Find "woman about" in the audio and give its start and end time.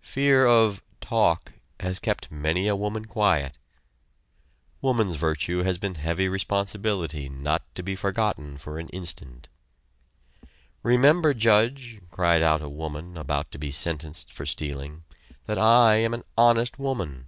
12.70-13.50